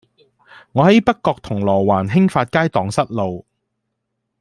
[0.71, 3.45] 我喺北角銅鑼灣興發街盪失路